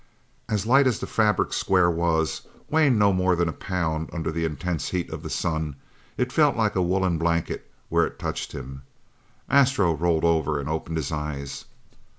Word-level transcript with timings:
As 0.49 0.65
light 0.65 0.87
as 0.87 0.97
the 0.97 1.05
fabric 1.05 1.53
square 1.53 1.91
was, 1.91 2.47
weighing 2.71 2.97
no 2.97 3.13
more 3.13 3.35
than 3.35 3.47
a 3.47 3.51
pound, 3.53 4.09
under 4.11 4.31
the 4.31 4.45
intense 4.45 4.89
heat 4.89 5.07
of 5.11 5.21
the 5.21 5.29
sun 5.29 5.75
it 6.17 6.31
felt 6.31 6.57
like 6.57 6.75
a 6.75 6.81
woolen 6.81 7.19
blanket 7.19 7.69
where 7.87 8.07
it 8.07 8.17
touched 8.17 8.53
him. 8.53 8.81
Astro 9.47 9.93
rolled 9.93 10.25
over 10.25 10.59
and 10.59 10.67
opened 10.67 10.97
his 10.97 11.11
eyes. 11.11 11.65